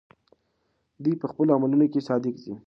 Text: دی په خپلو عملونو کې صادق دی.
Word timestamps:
دی 1.03 1.13
په 1.21 1.25
خپلو 1.31 1.53
عملونو 1.55 1.85
کې 1.91 2.05
صادق 2.09 2.35
دی. 2.43 2.53